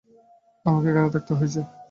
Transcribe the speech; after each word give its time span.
আমাকে 0.65 0.87
এখানে 0.91 1.09
থাকতে 1.15 1.31
হয়েছে। 1.39 1.61